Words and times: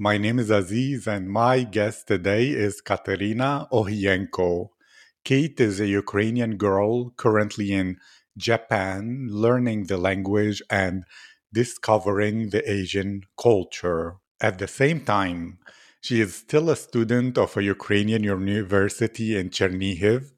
my 0.00 0.16
name 0.16 0.38
is 0.38 0.48
Aziz, 0.48 1.08
and 1.08 1.28
my 1.28 1.64
guest 1.64 2.06
today 2.06 2.50
is 2.50 2.80
Kateryna 2.80 3.68
Ohiienko. 3.72 4.68
Kate 5.24 5.58
is 5.58 5.80
a 5.80 5.88
Ukrainian 5.88 6.56
girl 6.56 7.10
currently 7.16 7.72
in 7.72 7.96
Japan, 8.36 9.26
learning 9.28 9.86
the 9.86 9.96
language 9.96 10.62
and 10.70 11.02
discovering 11.52 12.50
the 12.50 12.62
Asian 12.70 13.22
culture. 13.36 14.18
At 14.40 14.60
the 14.60 14.68
same 14.68 15.00
time, 15.00 15.58
she 16.00 16.20
is 16.20 16.32
still 16.32 16.70
a 16.70 16.76
student 16.76 17.36
of 17.36 17.56
a 17.56 17.64
Ukrainian 17.64 18.22
university 18.22 19.36
in 19.36 19.50
Chernihiv, 19.50 20.30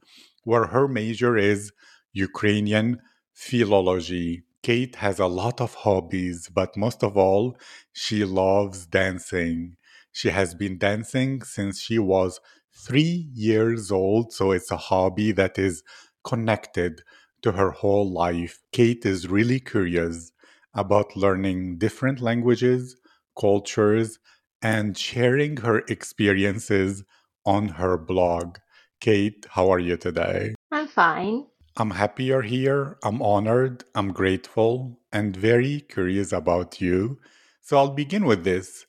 where 0.42 0.68
her 0.68 0.88
major 0.88 1.36
is 1.36 1.70
Ukrainian 2.14 3.02
philology. 3.34 4.42
Kate 4.62 4.96
has 4.96 5.18
a 5.18 5.26
lot 5.26 5.60
of 5.60 5.74
hobbies, 5.74 6.48
but 6.52 6.76
most 6.76 7.02
of 7.02 7.16
all, 7.16 7.56
she 7.92 8.24
loves 8.24 8.86
dancing. 8.86 9.76
She 10.12 10.30
has 10.30 10.54
been 10.54 10.78
dancing 10.78 11.42
since 11.42 11.80
she 11.80 11.98
was 11.98 12.40
three 12.72 13.30
years 13.32 13.90
old, 13.90 14.32
so 14.32 14.52
it's 14.52 14.70
a 14.70 14.76
hobby 14.76 15.32
that 15.32 15.58
is 15.58 15.82
connected 16.24 17.02
to 17.42 17.52
her 17.52 17.70
whole 17.70 18.10
life. 18.10 18.60
Kate 18.72 19.06
is 19.06 19.28
really 19.28 19.60
curious 19.60 20.32
about 20.74 21.16
learning 21.16 21.78
different 21.78 22.20
languages, 22.20 22.96
cultures, 23.38 24.18
and 24.62 24.96
sharing 24.96 25.58
her 25.58 25.78
experiences 25.88 27.02
on 27.46 27.68
her 27.68 27.96
blog. 27.96 28.58
Kate, 29.00 29.46
how 29.50 29.70
are 29.70 29.78
you 29.78 29.96
today? 29.96 30.54
I'm 30.70 30.86
fine. 30.86 31.46
I'm 31.76 31.90
happy 31.90 32.24
you're 32.24 32.42
here. 32.42 32.98
I'm 33.02 33.22
honored. 33.22 33.84
I'm 33.94 34.12
grateful 34.12 34.98
and 35.12 35.36
very 35.36 35.80
curious 35.80 36.32
about 36.32 36.80
you. 36.80 37.18
So 37.60 37.76
I'll 37.76 37.90
begin 37.90 38.24
with 38.24 38.44
this. 38.44 38.86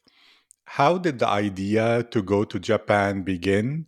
How 0.66 0.98
did 0.98 1.20
the 1.20 1.28
idea 1.28 2.04
to 2.12 2.22
go 2.22 2.44
to 2.44 2.60
Japan 2.60 3.24
begin? 3.24 3.88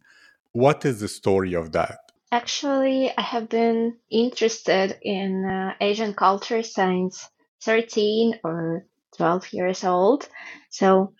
What 0.51 0.85
is 0.85 0.99
the 0.99 1.07
story 1.07 1.53
of 1.53 1.71
that? 1.71 1.99
Actually, 2.31 3.11
I 3.17 3.21
have 3.21 3.49
been 3.49 3.97
interested 4.11 4.97
in 5.01 5.45
uh, 5.45 5.73
Asian 5.79 6.13
culture 6.13 6.63
since 6.63 7.29
13 7.63 8.39
or 8.43 8.85
12 9.17 9.53
years 9.53 9.83
old. 9.83 10.27
So 10.69 11.13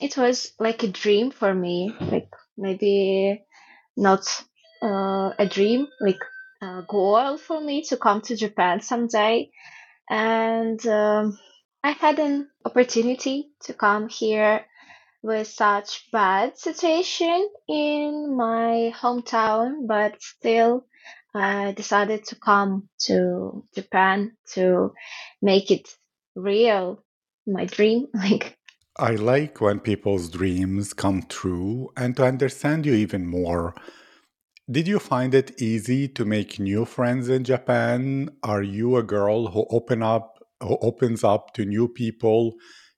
it 0.00 0.16
was 0.16 0.52
like 0.58 0.82
a 0.82 0.88
dream 0.88 1.30
for 1.30 1.54
me, 1.54 1.94
like 2.00 2.28
maybe 2.56 3.44
not 3.96 4.26
uh, 4.82 5.32
a 5.38 5.46
dream, 5.48 5.88
like 6.00 6.18
a 6.60 6.82
goal 6.86 7.38
for 7.38 7.60
me 7.60 7.82
to 7.84 7.96
come 7.96 8.20
to 8.22 8.36
Japan 8.36 8.80
someday. 8.80 9.50
And 10.08 10.84
um, 10.86 11.38
I 11.82 11.92
had 11.92 12.18
an 12.18 12.48
opportunity 12.64 13.50
to 13.64 13.74
come 13.74 14.08
here 14.08 14.64
with 15.22 15.48
such 15.48 16.10
bad 16.12 16.58
situation 16.58 17.48
in 17.68 18.36
my 18.36 18.92
hometown, 18.96 19.86
but 19.86 20.20
still 20.22 20.86
I 21.34 21.72
decided 21.72 22.24
to 22.26 22.36
come 22.36 22.88
to 23.06 23.64
Japan 23.74 24.36
to 24.54 24.92
make 25.42 25.70
it 25.70 25.88
real, 26.34 27.04
my 27.46 27.64
dream. 27.66 28.06
Like 28.14 28.56
I 29.00 29.14
like 29.14 29.60
when 29.60 29.78
people's 29.78 30.28
dreams 30.28 30.92
come 30.92 31.22
true 31.28 31.90
and 31.96 32.16
to 32.16 32.24
understand 32.24 32.84
you 32.84 32.94
even 32.94 33.26
more. 33.26 33.74
Did 34.70 34.86
you 34.86 34.98
find 34.98 35.32
it 35.32 35.62
easy 35.62 36.08
to 36.08 36.26
make 36.26 36.58
new 36.58 36.84
friends 36.84 37.30
in 37.30 37.42
Japan? 37.42 38.28
Are 38.42 38.62
you 38.62 38.96
a 38.96 39.02
girl 39.02 39.46
who 39.46 39.64
open 39.70 40.02
up 40.02 40.44
who 40.60 40.76
opens 40.82 41.24
up 41.24 41.54
to 41.54 41.64
new 41.64 41.88
people 41.88 42.52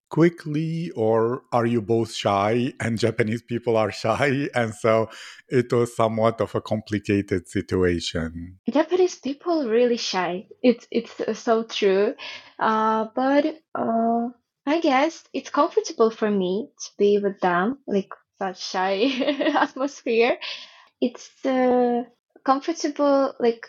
quickly 0.08 0.90
or 0.96 1.42
are 1.52 1.66
you 1.66 1.80
both 1.80 2.12
shy 2.12 2.72
and 2.80 2.98
Japanese 2.98 3.42
people 3.42 3.76
are 3.76 3.92
shy 3.92 4.48
and 4.54 4.74
so 4.74 5.10
it 5.48 5.72
was 5.72 5.94
somewhat 5.94 6.40
of 6.40 6.56
a 6.56 6.60
complicated 6.60 7.48
situation? 7.48 8.58
Japanese 8.68 9.14
people 9.14 9.68
really 9.68 9.96
shy. 9.96 10.48
It's 10.64 10.88
it's 10.90 11.38
so 11.38 11.62
true. 11.62 12.14
Uh, 12.58 13.06
but 13.14 13.46
uh, 13.76 14.28
I 14.66 14.80
guess 14.80 15.22
it's 15.32 15.50
comfortable 15.50 16.10
for 16.10 16.32
me 16.32 16.70
to 16.80 16.90
be 16.98 17.18
with 17.18 17.38
them, 17.38 17.78
like 17.86 18.10
such 18.40 18.60
shy 18.60 19.06
atmosphere 19.54 20.36
it's 21.00 21.30
uh, 21.44 22.04
comfortable 22.44 23.34
like 23.40 23.66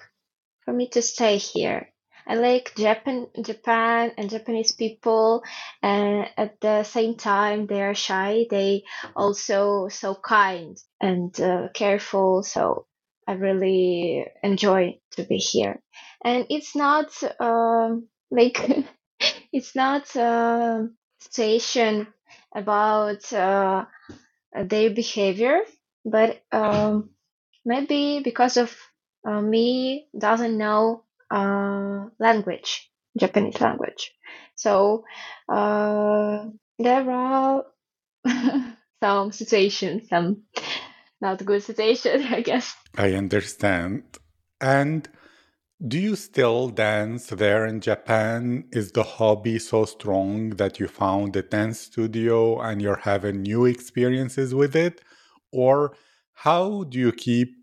for 0.65 0.73
me 0.73 0.87
to 0.89 1.01
stay 1.01 1.37
here. 1.37 1.89
I 2.27 2.35
like 2.35 2.73
Japan, 2.77 3.27
Japan 3.41 4.11
and 4.17 4.29
Japanese 4.29 4.71
people, 4.73 5.43
and 5.81 6.29
at 6.37 6.61
the 6.61 6.83
same 6.83 7.15
time 7.17 7.67
they 7.67 7.81
are 7.81 7.95
shy. 7.95 8.45
They 8.49 8.83
also 9.15 9.87
so 9.89 10.15
kind 10.15 10.77
and 11.01 11.39
uh, 11.41 11.69
careful. 11.73 12.43
So 12.43 12.85
I 13.27 13.33
really 13.33 14.25
enjoy 14.43 14.99
to 15.11 15.23
be 15.23 15.37
here, 15.37 15.81
and 16.23 16.45
it's 16.49 16.75
not 16.75 17.11
um, 17.39 18.07
like 18.31 18.59
it's 19.53 19.75
not 19.75 20.15
a 20.15 20.89
situation 21.19 22.07
about 22.55 23.31
uh, 23.33 23.85
their 24.63 24.89
behavior, 24.89 25.61
but 26.05 26.41
um, 26.51 27.09
maybe 27.65 28.21
because 28.23 28.57
of 28.57 28.75
uh, 29.27 29.41
me 29.41 30.07
doesn't 30.17 30.57
know 30.57 31.03
uh, 31.29 32.05
language, 32.19 32.91
Japanese 33.17 33.59
language. 33.61 34.11
So 34.55 35.05
uh, 35.47 36.45
there 36.79 37.09
are 37.09 37.65
some 39.03 39.31
situations, 39.31 40.09
some 40.09 40.43
not 41.21 41.43
good 41.45 41.63
situations, 41.63 42.25
I 42.29 42.41
guess. 42.41 42.75
I 42.97 43.13
understand. 43.13 44.03
And 44.59 45.07
do 45.85 45.97
you 45.97 46.15
still 46.15 46.69
dance 46.69 47.27
there 47.27 47.65
in 47.65 47.81
Japan? 47.81 48.65
Is 48.71 48.91
the 48.91 49.03
hobby 49.03 49.57
so 49.57 49.85
strong 49.85 50.51
that 50.51 50.79
you 50.79 50.87
found 50.87 51.35
a 51.35 51.41
dance 51.41 51.79
studio 51.79 52.59
and 52.59 52.81
you're 52.81 53.01
having 53.03 53.41
new 53.41 53.65
experiences 53.65 54.53
with 54.53 54.75
it? 54.75 55.01
Or 55.51 55.95
how 56.43 56.83
do 56.85 56.97
you 56.97 57.11
keep 57.11 57.55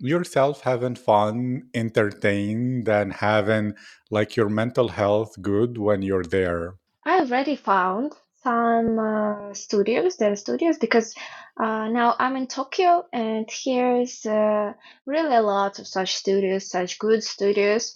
yourself 0.00 0.62
having 0.62 0.96
fun, 0.96 1.62
entertained, 1.72 2.88
and 2.88 3.12
having 3.12 3.74
like 4.10 4.34
your 4.34 4.48
mental 4.48 4.88
health 4.88 5.40
good 5.40 5.78
when 5.78 6.02
you're 6.02 6.24
there? 6.24 6.74
I 7.06 7.20
already 7.20 7.54
found 7.54 8.12
some 8.42 8.98
uh, 8.98 9.54
studios, 9.54 10.16
there 10.16 10.32
are 10.32 10.36
studios, 10.36 10.78
because 10.78 11.14
uh, 11.60 11.86
now 11.86 12.16
I'm 12.18 12.34
in 12.34 12.48
Tokyo 12.48 13.04
and 13.12 13.48
here's 13.48 14.26
uh, 14.26 14.72
really 15.06 15.36
a 15.36 15.42
lot 15.42 15.78
of 15.78 15.86
such 15.86 16.16
studios, 16.16 16.68
such 16.68 16.98
good 16.98 17.22
studios. 17.22 17.94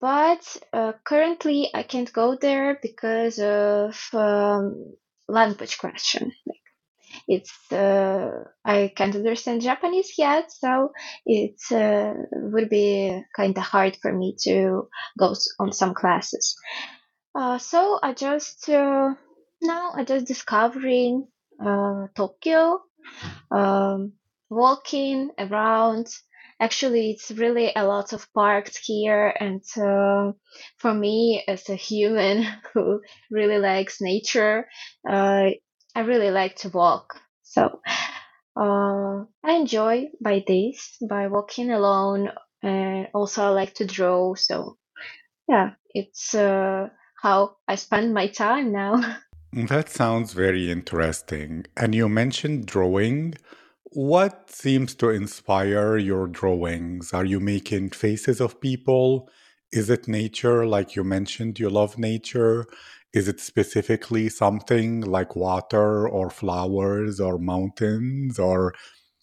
But 0.00 0.56
uh, 0.72 0.92
currently 1.04 1.68
I 1.74 1.82
can't 1.82 2.10
go 2.10 2.38
there 2.40 2.78
because 2.80 3.38
of 3.38 4.08
um, 4.14 4.94
language 5.28 5.76
question. 5.76 6.32
It's 7.28 7.70
uh, 7.70 8.44
I 8.64 8.90
can't 8.96 9.14
understand 9.14 9.60
Japanese 9.60 10.14
yet, 10.16 10.50
so 10.50 10.92
it 11.26 11.60
uh, 11.70 12.14
would 12.32 12.70
be 12.70 13.22
kind 13.36 13.56
of 13.56 13.62
hard 13.62 13.98
for 14.00 14.12
me 14.12 14.34
to 14.44 14.88
go 15.18 15.34
on 15.60 15.72
some 15.72 15.92
classes. 15.92 16.56
Uh, 17.34 17.58
so 17.58 18.00
I 18.02 18.14
just 18.14 18.66
now 18.68 19.92
I 19.94 20.04
just 20.04 20.26
discovering 20.26 21.28
Tokyo, 22.16 22.80
um, 23.50 24.12
walking 24.48 25.30
around. 25.38 26.06
Actually, 26.60 27.12
it's 27.12 27.30
really 27.30 27.70
a 27.76 27.84
lot 27.84 28.12
of 28.12 28.26
parks 28.32 28.78
here, 28.78 29.32
and 29.38 29.62
uh, 29.76 30.32
for 30.78 30.92
me 30.92 31.44
as 31.46 31.68
a 31.68 31.76
human 31.76 32.44
who 32.74 33.00
really 33.30 33.58
likes 33.58 34.00
nature, 34.00 34.66
uh, 35.08 35.50
I 35.94 36.00
really 36.00 36.30
like 36.30 36.56
to 36.56 36.68
walk. 36.68 37.20
So 37.42 37.80
uh, 38.56 39.24
I 39.44 39.52
enjoy 39.52 40.08
by 40.20 40.44
this, 40.46 40.96
by 41.08 41.28
walking 41.28 41.70
alone. 41.70 42.30
And 42.62 43.08
also 43.14 43.44
I 43.44 43.48
like 43.50 43.74
to 43.74 43.86
draw. 43.86 44.34
So 44.34 44.76
yeah, 45.48 45.70
it's 45.94 46.34
uh, 46.34 46.88
how 47.22 47.56
I 47.66 47.76
spend 47.76 48.14
my 48.14 48.28
time 48.28 48.72
now. 48.72 49.18
That 49.52 49.88
sounds 49.88 50.34
very 50.34 50.70
interesting. 50.70 51.64
And 51.74 51.94
you 51.94 52.06
mentioned 52.08 52.66
drawing. 52.66 53.34
What 53.84 54.50
seems 54.50 54.94
to 54.96 55.08
inspire 55.08 55.96
your 55.96 56.26
drawings? 56.26 57.14
Are 57.14 57.24
you 57.24 57.40
making 57.40 57.90
faces 57.90 58.42
of 58.42 58.60
people? 58.60 59.30
Is 59.72 59.88
it 59.88 60.06
nature, 60.06 60.66
like 60.66 60.96
you 60.96 61.02
mentioned, 61.02 61.58
you 61.58 61.70
love 61.70 61.96
nature? 61.96 62.66
Is 63.14 63.26
it 63.26 63.40
specifically 63.40 64.28
something 64.28 65.00
like 65.00 65.34
water 65.34 66.06
or 66.06 66.28
flowers 66.28 67.20
or 67.20 67.38
mountains 67.38 68.38
or 68.38 68.74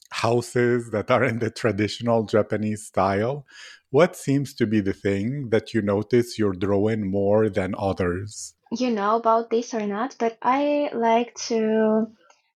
houses 0.10 0.90
that 0.92 1.12
are 1.12 1.24
in 1.24 1.40
the 1.40 1.52
traditional 1.52 2.24
Japanese 2.24 2.88
style? 2.88 3.46
What 3.92 4.16
seems 4.16 4.54
to 4.56 4.66
be 4.66 4.82
the 4.82 4.94
thing 4.94 5.50
that 5.50 5.74
you 5.74 5.82
notice 5.82 6.40
you're 6.40 6.54
drawing 6.54 7.12
more 7.12 7.48
than 7.50 7.76
others? 7.78 8.56
You 8.72 8.90
know 8.90 9.18
about 9.18 9.52
this 9.52 9.74
or 9.74 9.86
not, 9.86 10.16
but 10.18 10.38
I 10.42 10.90
like 10.94 11.36
to 11.48 12.08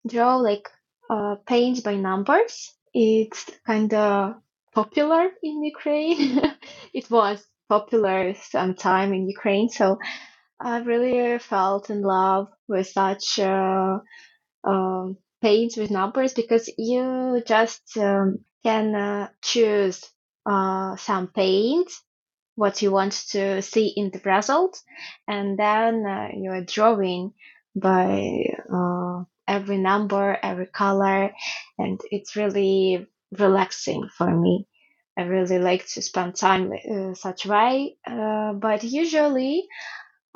draw 0.08 0.38
like 0.38 0.68
uh, 1.10 1.36
paint 1.48 1.84
by 1.84 1.96
numbers. 1.96 2.74
It's 2.94 3.46
kind 3.68 3.94
of 3.94 4.36
popular 4.74 5.30
in 5.44 5.64
Ukraine. 5.64 6.42
it 6.94 7.10
was 7.12 7.46
popular 7.70 8.34
sometime 8.34 9.14
in 9.14 9.30
Ukraine, 9.30 9.70
so 9.70 10.00
I 10.62 10.80
really 10.80 11.40
felt 11.40 11.90
in 11.90 12.02
love 12.02 12.50
with 12.68 12.88
such 12.88 13.40
uh, 13.40 14.00
um, 14.64 15.18
paints 15.42 15.78
with 15.78 15.92
numbers 15.92 16.34
because 16.34 16.70
you 16.78 17.42
just 17.46 17.98
um, 17.98 18.40
can 18.64 18.96
uh, 18.96 19.30
choose 19.42 20.04
uh, 20.46 20.96
some 20.98 21.28
paint 21.28 21.90
what 22.56 22.82
you 22.82 22.92
want 22.92 23.14
to 23.32 23.62
see 23.62 23.88
in 23.96 24.12
the 24.12 24.20
result 24.26 24.82
and 25.28 25.58
then 25.58 26.06
uh, 26.06 26.30
you 26.36 26.52
are 26.52 26.64
drawing 26.64 27.34
by 27.76 28.44
uh, 28.74 29.24
every 29.48 29.78
number 29.78 30.38
every 30.44 30.68
color 30.68 31.32
and 31.78 32.02
it's 32.12 32.36
really 32.36 33.08
relaxing 33.38 34.10
for 34.18 34.30
me. 34.30 34.68
I 35.18 35.24
really 35.24 35.60
like 35.60 35.88
to 35.90 36.02
spend 36.02 36.36
time 36.36 36.72
uh, 36.74 37.14
such 37.14 37.46
way 37.46 37.98
uh, 38.08 38.54
but 38.54 38.84
usually 38.84 39.68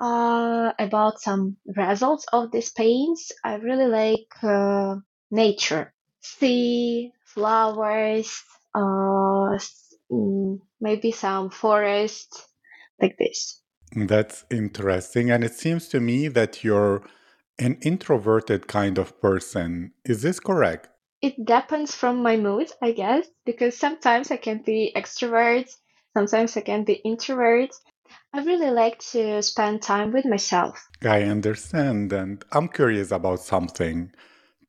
uh, 0.04 0.74
about 0.78 1.22
some 1.22 1.58
results 1.78 2.26
of 2.34 2.52
these 2.52 2.72
paints 2.72 3.32
i 3.44 3.56
really 3.56 3.88
like 3.88 4.44
uh, 4.44 4.96
nature 5.32 5.94
sea 6.22 7.12
flowers 7.26 8.44
uh, 8.76 9.58
mm, 10.12 10.60
maybe 10.80 11.12
some 11.12 11.50
forest 11.50 12.48
like 13.02 13.18
this. 13.18 13.62
That's 13.96 14.46
interesting. 14.50 15.30
And 15.30 15.44
it 15.44 15.54
seems 15.54 15.88
to 15.90 16.00
me 16.00 16.28
that 16.30 16.64
you're 16.64 17.04
an 17.60 17.78
introverted 17.82 18.68
kind 18.68 18.98
of 18.98 19.20
person. 19.22 19.92
Is 20.06 20.22
this 20.22 20.40
correct? 20.40 20.90
It 21.22 21.46
depends 21.46 21.96
from 21.96 22.22
my 22.22 22.36
mood, 22.38 22.70
I 22.82 22.92
guess, 22.92 23.28
because 23.46 23.78
sometimes 23.78 24.32
I 24.32 24.38
can 24.38 24.62
be 24.66 24.92
extrovert, 24.96 25.70
sometimes 26.18 26.58
I 26.58 26.62
can 26.62 26.84
be 26.84 26.94
introvert. 26.94 27.70
I 28.34 28.44
really 28.44 28.72
like 28.72 29.00
to 29.12 29.42
spend 29.44 29.82
time 29.82 30.12
with 30.12 30.26
myself. 30.26 30.88
I 31.04 31.24
understand. 31.24 32.12
And 32.14 32.44
I'm 32.52 32.68
curious 32.68 33.12
about 33.12 33.42
something. 33.42 34.12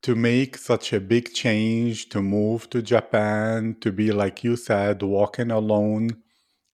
To 0.02 0.14
make 0.14 0.58
such 0.58 0.92
a 0.92 1.00
big 1.00 1.32
change, 1.32 2.10
to 2.10 2.20
move 2.20 2.68
to 2.70 2.82
Japan, 2.82 3.76
to 3.80 3.90
be, 3.90 4.12
like 4.12 4.44
you 4.44 4.56
said, 4.56 5.02
walking 5.02 5.50
alone 5.50 6.10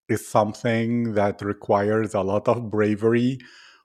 is 0.08 0.26
something 0.26 1.14
that 1.14 1.40
requires 1.40 2.14
a 2.14 2.22
lot 2.22 2.48
of 2.48 2.70
bravery. 2.70 3.38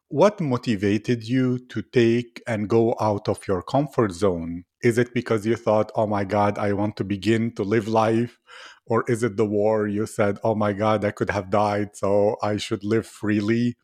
What 0.08 0.42
motivated 0.42 1.24
you 1.24 1.60
to 1.68 1.84
take 1.84 2.42
and 2.48 2.68
go 2.68 2.96
out 3.00 3.30
of 3.30 3.48
your 3.48 3.62
comfort 3.62 4.12
zone? 4.12 4.64
Is 4.82 4.98
it 4.98 5.14
because 5.14 5.46
you 5.46 5.56
thought, 5.56 5.92
oh 5.96 6.08
my 6.08 6.24
God, 6.24 6.58
I 6.58 6.74
want 6.74 6.98
to 6.98 7.04
begin 7.04 7.54
to 7.56 7.64
live 7.64 7.88
life? 7.88 8.40
Or 8.88 9.04
is 9.08 9.24
it 9.24 9.36
the 9.38 9.46
war? 9.46 9.88
You 9.88 10.06
said, 10.06 10.38
oh 10.44 10.56
my 10.56 10.74
God, 10.74 11.04
I 11.04 11.12
could 11.12 11.30
have 11.32 11.50
died, 11.50 11.96
so 11.96 12.38
I 12.44 12.58
should 12.58 12.84
live 12.84 13.08
freely? 13.08 13.78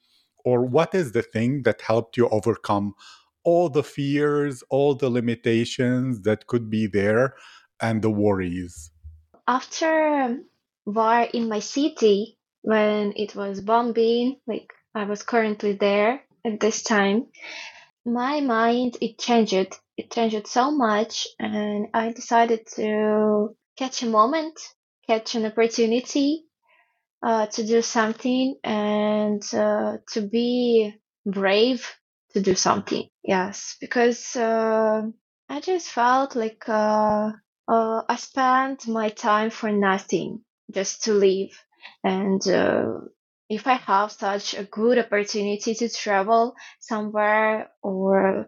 Or 0.46 0.64
what 0.66 0.94
is 0.94 1.12
the 1.12 1.22
thing 1.22 1.64
that 1.64 1.82
helped 1.82 2.18
you 2.18 2.30
overcome 2.30 2.94
all 3.44 3.70
the 3.70 3.84
fears, 3.84 4.64
all 4.70 4.94
the 4.94 5.10
limitations 5.10 6.22
that 6.22 6.46
could 6.48 6.70
be 6.70 6.88
there, 6.88 7.36
and 7.82 8.02
the 8.02 8.12
worries? 8.12 8.92
After 9.48 10.38
war 10.86 11.28
in 11.34 11.50
my 11.50 11.60
city, 11.60 12.38
when 12.62 13.14
it 13.16 13.36
was 13.36 13.62
bombing, 13.62 14.38
like 14.46 14.72
I 14.94 15.06
was 15.06 15.24
currently 15.24 15.74
there 15.74 16.22
at 16.46 16.60
this 16.60 16.84
time, 16.84 17.26
my 18.06 18.42
mind 18.42 18.98
it 19.02 19.18
changed. 19.18 19.76
It 19.98 20.12
changed 20.12 20.48
so 20.48 20.72
much, 20.72 21.28
and 21.40 21.88
I 21.94 22.12
decided 22.12 22.68
to 22.76 23.56
catch 23.78 24.04
a 24.04 24.08
moment, 24.08 24.60
catch 25.08 25.36
an 25.36 25.46
opportunity 25.46 26.46
uh, 27.24 27.46
to 27.48 27.66
do 27.66 27.82
something 27.82 28.56
and 28.64 29.44
uh, 29.54 29.98
to 30.14 30.22
be 30.22 30.94
brave 31.26 31.88
to 32.34 32.42
do 32.42 32.56
something. 32.56 33.08
Yes, 33.24 33.76
because 33.82 34.36
uh, 34.36 35.04
I 35.50 35.60
just 35.62 35.90
felt 35.90 36.36
like 36.36 36.64
uh, 36.68 37.32
uh, 37.68 38.02
I 38.08 38.16
spent 38.18 38.88
my 38.88 39.10
time 39.10 39.50
for 39.50 39.72
nothing, 39.72 40.42
just 40.74 41.04
to 41.04 41.14
live. 41.14 41.52
And 42.04 42.46
uh, 42.48 42.86
if 43.50 43.68
I 43.68 43.74
have 43.74 44.12
such 44.12 44.54
a 44.56 44.64
good 44.64 44.98
opportunity 44.98 45.76
to 45.76 45.90
travel 45.90 46.56
somewhere 46.80 47.70
or 47.84 48.48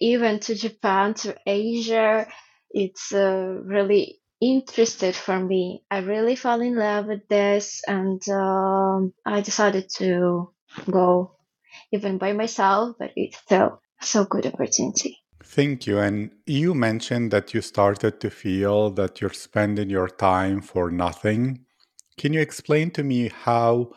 even 0.00 0.40
to 0.40 0.54
Japan, 0.54 1.14
to 1.14 1.36
Asia, 1.46 2.26
it's 2.70 3.12
really 3.12 4.19
interested 4.40 5.14
for 5.14 5.38
me. 5.38 5.84
I 5.90 5.98
really 5.98 6.36
fell 6.36 6.60
in 6.60 6.76
love 6.76 7.06
with 7.06 7.28
this 7.28 7.82
and 7.86 8.26
um, 8.28 9.12
I 9.24 9.40
decided 9.40 9.90
to 9.96 10.50
go 10.90 11.36
even 11.92 12.18
by 12.18 12.32
myself, 12.32 12.96
but 12.98 13.12
it's 13.16 13.38
still 13.38 13.80
so 14.00 14.24
good 14.24 14.46
opportunity. 14.46 15.18
Thank 15.42 15.86
you. 15.86 15.98
And 15.98 16.30
you 16.46 16.74
mentioned 16.74 17.30
that 17.32 17.54
you 17.54 17.60
started 17.60 18.20
to 18.20 18.30
feel 18.30 18.90
that 18.90 19.20
you're 19.20 19.32
spending 19.32 19.90
your 19.90 20.08
time 20.08 20.60
for 20.60 20.90
nothing. 20.90 21.64
Can 22.16 22.32
you 22.32 22.40
explain 22.40 22.90
to 22.92 23.02
me 23.02 23.28
how, 23.28 23.92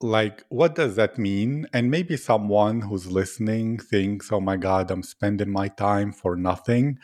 like, 0.00 0.44
what 0.48 0.74
does 0.74 0.96
that 0.96 1.18
mean? 1.18 1.66
And 1.72 1.90
maybe 1.90 2.16
someone 2.16 2.82
who's 2.82 3.10
listening 3.10 3.78
thinks, 3.78 4.32
oh 4.32 4.40
my 4.40 4.56
God, 4.56 4.90
I'm 4.90 5.02
spending 5.02 5.50
my 5.50 5.68
time 5.68 6.12
for 6.12 6.36
nothing. 6.36 6.98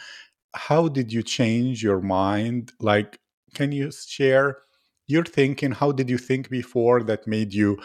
How 0.54 0.88
did 0.88 1.12
you 1.12 1.22
change 1.22 1.82
your 1.82 2.00
mind? 2.00 2.72
Like, 2.80 3.20
can 3.54 3.72
you 3.72 3.90
share 3.92 4.58
your 5.06 5.24
thinking? 5.24 5.72
How 5.72 5.92
did 5.92 6.10
you 6.10 6.18
think 6.18 6.50
before 6.50 7.02
that 7.04 7.26
made 7.26 7.54
you 7.54 7.78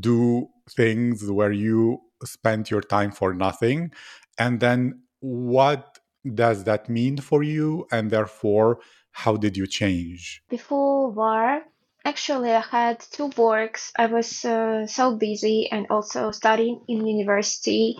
do 0.00 0.48
things 0.70 1.30
where 1.30 1.52
you 1.52 2.00
spent 2.24 2.70
your 2.70 2.80
time 2.80 3.12
for 3.12 3.34
nothing? 3.34 3.92
And 4.38 4.60
then 4.60 5.02
what 5.20 5.98
does 6.34 6.64
that 6.64 6.88
mean 6.88 7.18
for 7.18 7.42
you? 7.42 7.86
And 7.92 8.10
therefore, 8.10 8.78
how 9.12 9.36
did 9.36 9.56
you 9.56 9.66
change? 9.66 10.42
Before 10.48 11.10
war, 11.10 11.62
actually, 12.04 12.52
I 12.52 12.60
had 12.60 13.00
two 13.00 13.30
works. 13.36 13.92
I 13.96 14.06
was 14.06 14.44
uh, 14.44 14.86
so 14.86 15.16
busy 15.16 15.70
and 15.70 15.86
also 15.90 16.30
studying 16.30 16.82
in 16.88 17.06
university. 17.06 17.96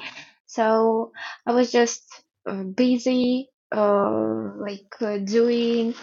So 0.47 1.13
I 1.47 1.53
was 1.53 1.73
just 1.73 2.03
uh, 2.47 2.63
busy, 2.63 3.49
uh, 3.75 4.53
like 4.59 4.95
uh, 5.03 5.19
doing 5.19 5.95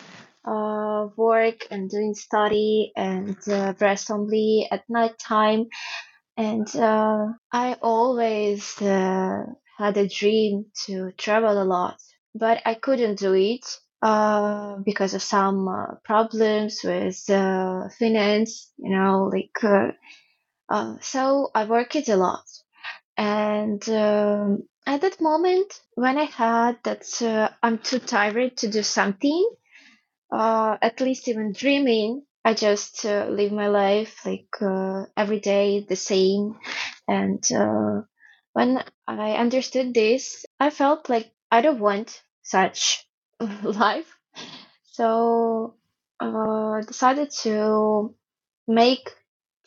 uh, 0.46 1.08
work 1.18 1.68
and 1.72 1.90
doing 1.90 2.16
study 2.16 2.94
and 2.96 3.38
uh, 3.50 3.74
rest 3.82 4.12
only 4.12 4.68
at 4.72 4.84
night 4.90 5.18
time. 5.20 5.68
And 6.38 6.68
uh, 6.76 7.28
I 7.52 7.78
always 7.82 8.82
uh, 8.82 9.44
had 9.78 9.98
a 9.98 10.08
dream 10.08 10.66
to 10.86 11.12
travel 11.18 11.62
a 11.62 11.66
lot, 11.66 12.00
but 12.36 12.62
I 12.66 12.76
couldn't 12.76 13.20
do 13.20 13.34
it 13.36 13.66
uh, 14.02 14.78
because 14.86 15.14
of 15.14 15.22
some 15.24 15.68
uh, 15.68 15.96
problems 16.04 16.82
with 16.84 17.30
uh, 17.30 17.90
finance, 18.00 18.72
you 18.78 18.92
know, 18.92 19.32
like, 19.34 19.64
uh, 19.64 19.92
uh, 20.70 20.98
so 21.02 21.52
I 21.56 21.66
worked 21.66 22.10
a 22.10 22.16
lot. 22.18 22.46
And 23.18 23.88
um, 23.90 24.64
at 24.86 25.02
that 25.02 25.22
moment, 25.22 25.82
when 25.96 26.18
I 26.18 26.24
had 26.26 26.78
that 26.84 27.22
uh, 27.22 27.50
I'm 27.64 27.78
too 27.80 28.00
tired 28.00 28.58
to 28.58 28.68
do 28.70 28.84
something, 28.84 29.50
uh, 30.32 30.78
at 30.82 31.02
least 31.02 31.28
even 31.28 31.54
dreaming, 31.54 32.24
I 32.46 32.54
just 32.56 33.06
uh, 33.06 33.28
live 33.30 33.52
my 33.52 33.68
life 33.68 34.26
like 34.26 34.50
uh, 34.62 35.06
every 35.18 35.40
day 35.40 35.82
the 35.88 35.96
same. 35.98 36.60
And 37.08 37.44
uh, 37.54 38.02
when 38.54 38.84
I 39.08 39.34
understood 39.34 39.94
this, 39.94 40.46
I 40.60 40.70
felt 40.72 41.10
like 41.10 41.32
I 41.52 41.62
don't 41.62 41.80
want 41.80 42.22
such 42.44 43.06
life. 43.64 44.18
So 44.86 45.76
uh, 46.20 46.82
decided 46.82 47.32
to 47.44 48.16
make 48.68 49.10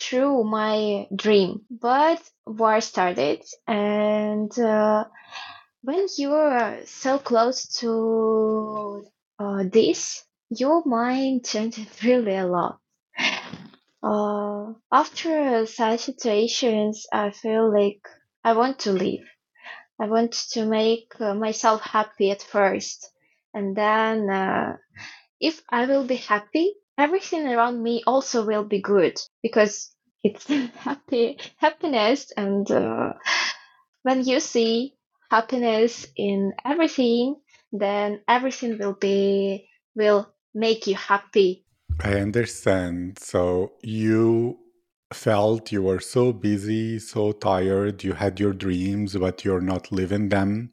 true 0.09 0.45
my 0.45 1.07
dream. 1.15 1.63
But 1.71 2.21
war 2.47 2.81
started, 2.81 3.43
and 3.67 4.57
uh, 4.59 5.05
when 5.83 6.07
you're 6.19 6.81
so 6.85 7.19
close 7.19 7.67
to 7.81 9.05
uh, 9.39 9.65
this, 9.71 10.25
your 10.51 10.83
mind 10.85 11.45
changes 11.45 11.87
really 12.05 12.37
a 12.37 12.47
lot. 12.47 12.79
Uh, 14.03 14.75
after 14.93 15.65
such 15.67 16.01
situations, 16.01 17.07
I 17.13 17.31
feel 17.31 17.73
like 17.73 18.03
I 18.45 18.53
want 18.53 18.81
to 18.81 18.93
leave. 18.93 19.25
I 19.99 20.07
want 20.07 20.33
to 20.53 20.67
make 20.67 21.13
uh, 21.21 21.35
myself 21.35 21.81
happy 21.81 22.31
at 22.31 22.43
first, 22.43 23.11
and 23.55 23.77
then 23.77 24.29
uh, 24.29 24.77
if 25.41 25.63
I 25.71 25.87
will 25.87 26.05
be 26.05 26.17
happy, 26.17 26.75
everything 26.99 27.47
around 27.47 27.83
me 27.83 28.03
also 28.07 28.45
will 28.45 28.65
be 28.65 28.81
good 28.81 29.19
because 29.43 29.94
it's 30.25 30.47
happy 30.77 31.39
happiness 31.59 32.33
and 32.37 32.71
uh, 32.71 33.13
when 34.03 34.25
you 34.25 34.41
see 34.41 34.95
happiness 35.31 36.07
in 36.17 36.53
everything 36.65 37.37
then 37.73 38.21
everything 38.27 38.79
will 38.79 38.95
be 38.95 39.69
will 39.95 40.29
make 40.55 40.87
you 40.87 40.97
happy 40.97 41.65
I 42.03 42.15
understand. 42.15 43.19
So 43.19 43.73
you 43.83 44.59
felt 45.13 45.71
you 45.71 45.83
were 45.83 46.01
so 46.01 46.33
busy, 46.33 46.99
so 46.99 47.33
tired, 47.33 48.03
you 48.03 48.15
had 48.15 48.41
your 48.41 48.53
dreams, 48.53 49.15
but 49.17 49.45
you're 49.45 49.61
not 49.61 49.93
living 49.93 50.29
them. 50.29 50.73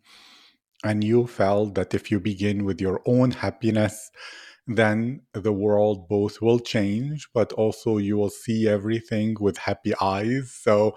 And 0.84 1.04
you 1.04 1.28
felt 1.28 1.76
that 1.76 1.94
if 1.94 2.10
you 2.10 2.20
begin 2.20 2.66
with 2.66 2.82
your 2.82 3.02
own 3.06 3.32
happiness, 3.32 4.10
then 4.78 5.22
the 5.34 5.54
world 5.54 6.08
both 6.08 6.42
will 6.42 6.60
change, 6.60 7.30
but 7.34 7.54
also 7.54 7.98
you 7.98 8.18
will 8.18 8.30
see 8.30 8.68
everything 8.68 9.36
with 9.40 9.58
happy 9.58 9.94
eyes. 10.02 10.52
So 10.52 10.96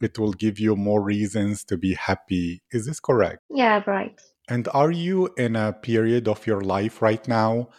it 0.00 0.18
will 0.18 0.32
give 0.32 0.58
you 0.58 0.76
more 0.76 1.02
reasons 1.02 1.64
to 1.64 1.76
be 1.76 1.94
happy. 1.94 2.62
Is 2.72 2.86
this 2.86 3.00
correct? 3.00 3.40
yeah 3.50 3.82
right 3.86 4.20
And 4.48 4.68
are 4.74 4.90
you 4.90 5.30
in 5.38 5.56
a 5.56 5.72
period 5.72 6.28
of 6.28 6.46
your 6.46 6.60
life 6.60 7.00
right 7.00 7.26
now 7.28 7.70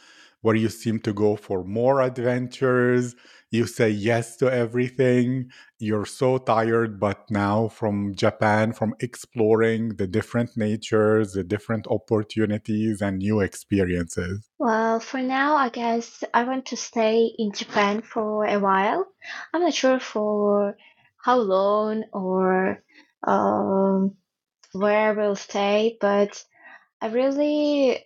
where 0.41 0.55
you 0.55 0.69
seem 0.69 0.99
to 1.01 1.13
go 1.13 1.35
for 1.35 1.63
more 1.63 2.01
adventures? 2.01 3.15
You 3.55 3.67
say 3.67 3.89
yes 3.89 4.35
to 4.37 4.51
everything. 4.51 5.51
You're 5.79 6.05
so 6.05 6.37
tired, 6.37 6.99
but 6.99 7.29
now 7.31 7.67
from 7.69 8.15
Japan, 8.15 8.73
from 8.73 8.93
exploring 8.99 9.95
the 9.95 10.07
different 10.07 10.57
natures, 10.57 11.33
the 11.33 11.43
different 11.43 11.87
opportunities, 11.87 13.01
and 13.01 13.17
new 13.19 13.39
experiences. 13.39 14.49
well 14.59 14.99
for 14.99 15.21
now 15.21 15.55
i 15.55 15.69
guess 15.69 16.23
i 16.33 16.43
want 16.43 16.65
to 16.67 16.77
stay 16.77 17.31
in 17.37 17.51
japan 17.53 18.01
for 18.01 18.45
a 18.45 18.57
while 18.59 19.05
i'm 19.53 19.61
not 19.61 19.73
sure 19.73 19.99
for 19.99 20.77
how 21.25 21.37
long 21.37 22.03
or 22.13 22.83
um, 23.27 24.15
where 24.73 25.09
i 25.09 25.11
will 25.11 25.35
stay 25.35 25.97
but 25.99 26.43
i 27.01 27.07
really 27.07 28.03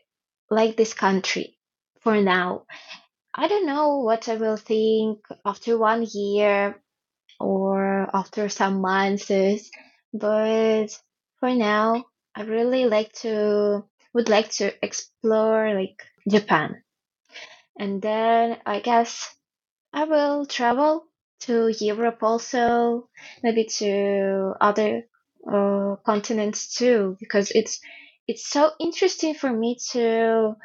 like 0.50 0.76
this 0.78 0.94
country 0.94 1.58
for 2.02 2.22
now 2.22 2.66
I 3.34 3.48
don't 3.48 3.66
know 3.66 3.98
what 4.02 4.30
I 4.30 4.36
will 4.36 4.56
think 4.58 5.26
after 5.44 5.78
one 5.80 6.06
year 6.14 6.80
or 7.40 8.10
after 8.16 8.50
some 8.50 8.82
months, 8.82 9.30
but 10.14 10.88
for 11.40 11.56
now, 11.56 12.06
I 12.36 12.44
really 12.44 12.86
like 12.86 13.14
to 13.24 13.86
would 14.14 14.30
like 14.30 14.52
to 14.54 14.74
explore 14.86 15.74
like 15.76 16.04
Japan. 16.30 16.84
And 17.80 18.00
then 18.02 18.62
I 18.66 18.80
guess 18.80 19.36
I 19.94 20.06
will 20.06 20.46
travel 20.46 21.06
to 21.42 21.70
Europe 21.80 22.24
also, 22.24 23.10
maybe 23.44 23.66
to 23.80 24.54
other 24.62 25.04
uh, 25.52 25.96
continents 26.06 26.74
too, 26.76 27.18
because 27.20 27.52
it's 27.52 27.80
it's 28.28 28.48
so 28.50 28.72
interesting 28.80 29.36
for 29.36 29.52
me 29.52 29.78
to 29.92 30.56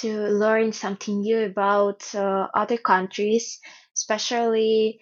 to 0.00 0.28
learn 0.28 0.72
something 0.72 1.20
new 1.20 1.40
about 1.44 2.14
uh, 2.14 2.48
other 2.54 2.76
countries, 2.78 3.60
especially 3.96 5.00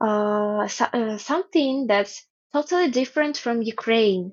uh, 0.00 0.68
so- 0.68 0.86
uh, 0.92 1.18
something 1.18 1.86
that's 1.86 2.26
totally 2.52 2.90
different 2.90 3.36
from 3.36 3.62
Ukraine. 3.62 4.32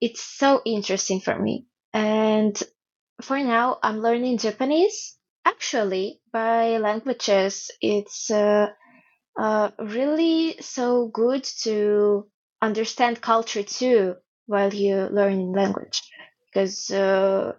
It's 0.00 0.20
so 0.22 0.60
interesting 0.66 1.20
for 1.20 1.38
me. 1.38 1.66
And 1.94 2.60
for 3.22 3.38
now, 3.38 3.78
I'm 3.82 4.00
learning 4.00 4.38
Japanese. 4.38 5.16
Actually, 5.46 6.20
by 6.32 6.78
languages, 6.78 7.70
it's 7.80 8.30
uh, 8.30 8.68
uh, 9.38 9.70
really 9.78 10.56
so 10.60 11.08
good 11.08 11.44
to 11.64 12.28
understand 12.62 13.20
culture 13.20 13.62
too 13.62 14.16
while 14.46 14.72
you 14.74 14.96
learn 15.10 15.52
language 15.52 16.02
because 16.46 16.90
uh, 16.90 17.52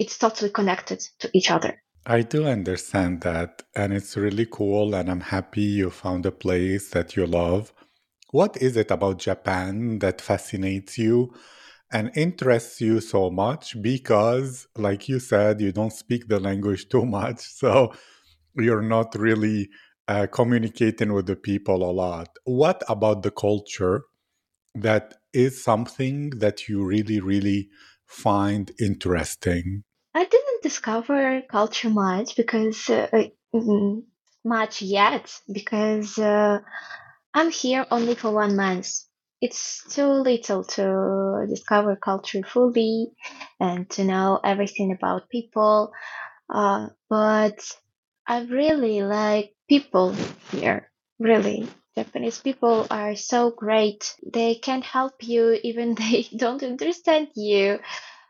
it's 0.00 0.16
totally 0.16 0.50
connected 0.50 1.00
to 1.20 1.30
each 1.34 1.50
other. 1.50 1.80
I 2.06 2.22
do 2.22 2.46
understand 2.46 3.20
that, 3.20 3.62
and 3.76 3.92
it's 3.92 4.16
really 4.16 4.46
cool, 4.50 4.94
and 4.94 5.10
I'm 5.10 5.20
happy 5.20 5.60
you 5.60 5.90
found 5.90 6.24
a 6.24 6.32
place 6.32 6.88
that 6.90 7.14
you 7.14 7.26
love. 7.26 7.74
What 8.30 8.56
is 8.56 8.78
it 8.78 8.90
about 8.90 9.18
Japan 9.18 9.98
that 9.98 10.22
fascinates 10.22 10.96
you 10.96 11.34
and 11.92 12.10
interests 12.16 12.80
you 12.80 13.00
so 13.00 13.28
much? 13.30 13.80
Because, 13.82 14.66
like 14.76 15.10
you 15.10 15.20
said, 15.20 15.60
you 15.60 15.72
don't 15.72 15.92
speak 15.92 16.28
the 16.28 16.40
language 16.40 16.88
too 16.88 17.04
much, 17.04 17.40
so 17.60 17.92
you're 18.56 18.82
not 18.82 19.14
really 19.14 19.68
uh, 20.08 20.26
communicating 20.32 21.12
with 21.12 21.26
the 21.26 21.36
people 21.36 21.88
a 21.88 21.92
lot. 21.92 22.30
What 22.44 22.82
about 22.88 23.22
the 23.22 23.30
culture 23.30 24.04
that 24.74 25.14
is 25.34 25.62
something 25.62 26.30
that 26.38 26.68
you 26.68 26.82
really, 26.82 27.20
really 27.20 27.68
find 28.06 28.72
interesting? 28.80 29.84
I 30.14 30.24
didn't 30.24 30.62
discover 30.62 31.42
culture 31.42 31.90
much 31.90 32.36
because 32.36 32.88
uh, 32.90 33.08
uh, 33.12 33.24
mm, 33.54 34.04
much 34.44 34.82
yet 34.82 35.40
because 35.52 36.16
uh, 36.18 36.60
I'm 37.34 37.50
here 37.50 37.86
only 37.90 38.14
for 38.14 38.30
one 38.32 38.56
month. 38.56 38.88
It's 39.40 39.84
too 39.94 40.06
little 40.06 40.64
to 40.64 41.46
discover 41.48 41.96
culture 41.96 42.42
fully 42.42 43.12
and 43.60 43.88
to 43.90 44.04
know 44.04 44.40
everything 44.44 44.92
about 44.92 45.28
people. 45.30 45.92
Uh, 46.48 46.88
but 47.10 47.60
I 48.26 48.42
really 48.44 49.02
like 49.02 49.54
people 49.68 50.14
here. 50.50 50.90
Really, 51.18 51.68
Japanese 51.96 52.38
people 52.38 52.86
are 52.90 53.14
so 53.16 53.50
great. 53.50 54.14
They 54.24 54.54
can 54.56 54.82
help 54.82 55.22
you 55.22 55.58
even 55.62 55.94
they 56.00 56.28
don't 56.36 56.62
understand 56.62 57.28
you 57.36 57.78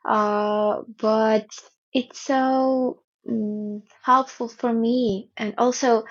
uh, 0.04 0.83
but 0.99 1.47
it's 1.92 2.21
so 2.21 3.02
mm, 3.28 3.83
helpful 4.02 4.49
for 4.49 4.73
me. 4.73 5.30
And 5.37 5.54
also 5.59 6.04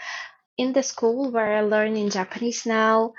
in 0.58 0.74
the 0.74 0.84
school 0.84 1.32
where 1.32 1.58
I 1.58 1.62
learn 1.62 1.96
in 1.98 2.10
Japanese 2.10 2.66
now, 2.66 3.14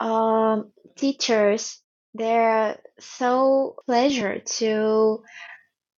um, 0.00 0.72
teachers 0.96 1.80
they're 2.14 2.78
so 3.00 3.76
pleasure 3.86 4.40
to 4.40 5.22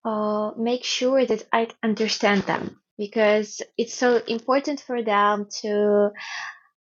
uh, 0.04 0.52
make 0.56 0.85
sure 0.85 1.25
that 1.26 1.44
I 1.52 1.68
understand 1.83 2.42
them 2.42 2.80
because 2.99 3.62
it's 3.76 3.94
so 3.94 4.16
important 4.28 4.80
for 4.80 5.02
them 5.02 5.49
to 5.62 6.11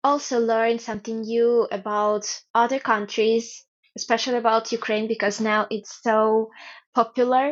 also 0.04 0.40
learn 0.40 0.78
something 0.78 1.22
new 1.22 1.66
about 1.70 2.26
other 2.54 2.78
countries, 2.78 3.64
especially 3.96 4.38
about 4.38 4.72
Ukraine, 4.72 5.08
because 5.08 5.40
now 5.40 5.66
it's 5.70 6.02
so 6.02 6.50
popular 6.96 7.46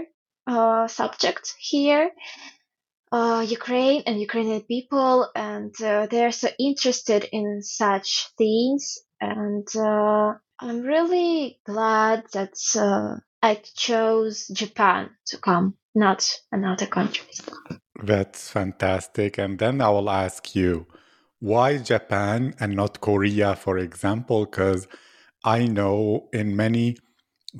uh, 0.46 0.88
subject 0.88 1.44
here. 1.58 2.10
Uh, 3.12 3.44
Ukraine 3.58 4.02
and 4.06 4.16
Ukrainian 4.28 4.62
people, 4.62 5.16
and 5.36 5.72
uh, 5.80 6.06
they're 6.10 6.38
so 6.42 6.48
interested 6.58 7.22
in 7.30 7.46
such 7.62 8.08
things. 8.40 8.82
And 9.20 9.68
uh, 9.76 10.28
I'm 10.64 10.80
really 10.94 11.60
glad 11.70 12.18
that 12.32 12.56
uh, 12.86 13.20
I 13.50 13.52
chose 13.86 14.36
Japan 14.62 15.10
to 15.30 15.36
come, 15.48 15.66
not 15.94 16.20
another 16.50 16.86
country. 16.86 17.28
That's 18.02 18.50
fantastic. 18.50 19.38
And 19.38 19.52
then 19.62 19.80
I 19.80 19.90
will 19.90 20.10
ask 20.10 20.56
you, 20.56 20.86
why 21.38 21.78
Japan 21.92 22.54
and 22.58 22.74
not 22.74 23.00
Korea, 23.00 23.54
for 23.54 23.76
example? 23.78 24.46
Because 24.46 24.88
I 25.44 25.58
know 25.66 26.28
in 26.32 26.56
many 26.56 26.96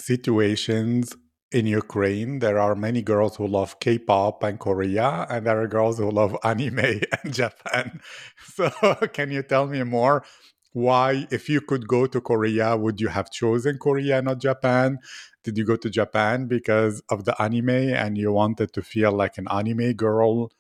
situations 0.01 1.15
in 1.55 1.69
Ukraine, 1.69 2.41
there 2.41 2.59
are 2.59 2.75
many 2.75 3.01
girls 3.01 3.37
who 3.37 3.47
love 3.47 3.79
K 3.79 3.97
pop 3.97 4.43
and 4.43 4.59
Korea, 4.59 5.25
and 5.31 5.47
there 5.47 5.61
are 5.63 5.69
girls 5.69 5.99
who 5.99 6.11
love 6.11 6.37
anime 6.45 7.01
and 7.23 7.33
Japan. 7.33 8.01
So, 8.57 8.71
can 9.19 9.31
you 9.31 9.43
tell 9.43 9.69
me 9.69 9.85
more? 9.85 10.25
Why, 10.73 11.29
if 11.31 11.49
you 11.49 11.61
could 11.61 11.87
go 11.87 12.07
to 12.07 12.21
Korea, 12.21 12.77
would 12.77 13.01
you 13.01 13.07
have 13.07 13.31
chosen 13.31 13.79
Korea, 13.79 14.21
not 14.21 14.41
Japan? 14.41 14.99
Did 15.45 15.57
you 15.57 15.65
go 15.65 15.77
to 15.77 15.89
Japan 15.89 16.49
because 16.49 17.01
of 17.09 17.25
the 17.25 17.41
anime 17.41 17.95
and 18.03 18.19
you 18.19 18.33
wanted 18.33 18.73
to 18.73 18.83
feel 18.83 19.13
like 19.13 19.39
an 19.39 19.47
anime 19.49 19.93
girl 19.93 20.51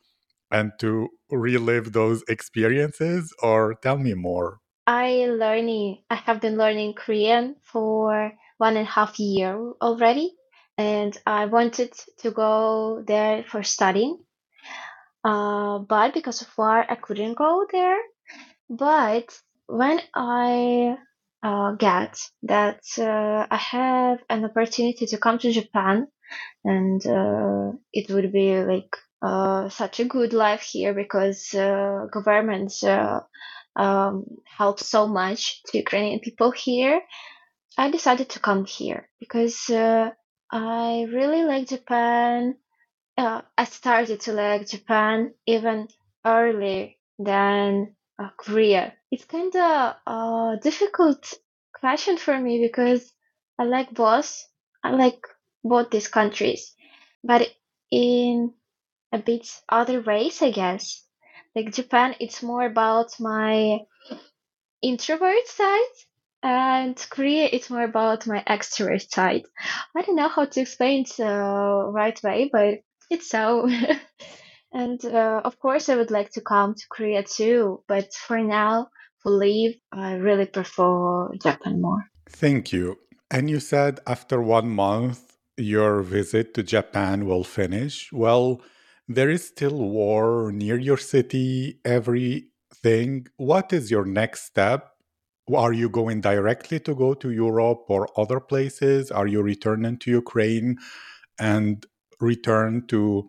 and 0.52 0.70
to 0.78 1.08
relive 1.28 1.92
those 1.92 2.22
experiences? 2.28 3.34
Or 3.42 3.74
tell 3.74 3.98
me 3.98 4.14
more. 4.14 4.60
I 4.86 5.26
learning 5.26 6.04
I 6.08 6.16
have 6.26 6.40
been 6.40 6.56
learning 6.56 6.94
Korean 6.94 7.56
for 7.62 8.32
one 8.58 8.76
and 8.76 8.86
a 8.86 8.90
half 8.90 9.18
year 9.18 9.56
already, 9.80 10.36
and 10.76 11.16
I 11.26 11.46
wanted 11.46 11.92
to 12.18 12.30
go 12.30 13.02
there 13.06 13.44
for 13.44 13.62
studying. 13.62 14.18
Uh, 15.24 15.78
but 15.78 16.12
because 16.14 16.42
of 16.42 16.48
war, 16.58 16.84
I 16.88 16.96
couldn't 16.96 17.34
go 17.34 17.66
there. 17.70 17.98
But 18.68 19.38
when 19.66 20.00
I 20.14 20.96
uh, 21.42 21.72
get 21.72 22.18
that 22.42 22.80
uh, 22.98 23.46
I 23.50 23.56
have 23.56 24.18
an 24.28 24.44
opportunity 24.44 25.06
to 25.06 25.18
come 25.18 25.38
to 25.38 25.52
Japan, 25.52 26.08
and 26.64 27.06
uh, 27.06 27.72
it 27.92 28.10
would 28.10 28.32
be 28.32 28.58
like 28.64 28.96
uh, 29.22 29.68
such 29.68 30.00
a 30.00 30.04
good 30.04 30.32
life 30.32 30.62
here 30.62 30.94
because 30.94 31.54
uh, 31.54 32.06
governments 32.12 32.82
um, 33.76 34.24
help 34.44 34.80
so 34.80 35.06
much 35.06 35.62
to 35.64 35.78
Ukrainian 35.78 36.20
people 36.20 36.50
here. 36.50 37.00
I 37.76 37.90
decided 37.90 38.28
to 38.30 38.40
come 38.40 38.64
here 38.64 39.08
because 39.20 39.68
I 40.54 41.02
really 41.12 41.42
like 41.44 41.68
Japan. 41.68 42.56
Uh, 43.18 43.42
I 43.58 43.64
started 43.64 44.20
to 44.22 44.32
like 44.34 44.68
Japan 44.68 45.34
even 45.46 45.88
earlier 46.24 46.92
than 47.18 47.96
uh, 48.18 48.30
Korea. 48.38 48.94
It's 49.10 49.24
kind 49.26 49.54
of 49.56 49.96
a 50.06 50.58
difficult 50.62 51.34
question 51.80 52.18
for 52.18 52.38
me 52.40 52.60
because 52.66 53.12
I 53.58 53.64
like 53.64 53.94
both. 53.94 54.46
I 54.84 54.92
like 54.92 55.22
both 55.64 55.90
these 55.90 56.08
countries, 56.08 56.74
but 57.24 57.48
in 57.90 58.54
a 59.12 59.18
bit 59.18 59.48
other 59.68 60.00
ways, 60.02 60.42
I 60.42 60.50
guess. 60.52 61.06
Like 61.56 61.74
Japan, 61.74 62.16
it's 62.20 62.42
more 62.42 62.64
about 62.66 63.20
my 63.20 63.80
introvert 64.82 65.46
side, 65.48 65.94
and 66.44 66.94
Korea, 67.08 67.48
it's 67.50 67.70
more 67.70 67.82
about 67.82 68.26
my 68.26 68.44
extrovert 68.46 69.10
side. 69.10 69.44
I 69.96 70.02
don't 70.02 70.14
know 70.14 70.28
how 70.28 70.44
to 70.44 70.60
explain 70.60 71.02
it 71.02 71.16
the 71.16 71.90
right 71.90 72.22
way, 72.22 72.50
but 72.52 72.80
it's 73.10 73.30
so. 73.30 73.66
and 74.72 75.02
uh, 75.06 75.40
of 75.42 75.58
course, 75.58 75.88
I 75.88 75.96
would 75.96 76.10
like 76.10 76.30
to 76.32 76.42
come 76.42 76.74
to 76.74 76.84
Korea 76.90 77.22
too, 77.22 77.82
but 77.88 78.12
for 78.12 78.38
now, 78.40 78.88
for 79.22 79.32
leave, 79.32 79.76
I 79.90 80.14
really 80.16 80.44
prefer 80.44 81.34
Japan 81.42 81.80
more. 81.80 82.04
Thank 82.28 82.72
you. 82.72 82.98
And 83.30 83.48
you 83.48 83.58
said 83.58 84.00
after 84.06 84.42
one 84.42 84.68
month, 84.68 85.38
your 85.56 86.02
visit 86.02 86.52
to 86.54 86.62
Japan 86.62 87.24
will 87.24 87.44
finish. 87.44 88.12
Well, 88.12 88.60
there 89.08 89.30
is 89.30 89.46
still 89.46 89.78
war 89.78 90.52
near 90.52 90.78
your 90.78 90.98
city, 90.98 91.80
everything. 91.86 93.28
What 93.36 93.72
is 93.72 93.90
your 93.90 94.04
next 94.04 94.44
step? 94.44 94.93
Are 95.52 95.74
you 95.74 95.90
going 95.90 96.22
directly 96.22 96.80
to 96.80 96.94
go 96.94 97.12
to 97.14 97.30
Europe 97.30 97.84
or 97.88 98.08
other 98.18 98.40
places? 98.40 99.10
Are 99.10 99.26
you 99.26 99.42
returning 99.42 99.98
to 99.98 100.10
Ukraine 100.10 100.78
and 101.38 101.84
return 102.18 102.86
to 102.88 103.28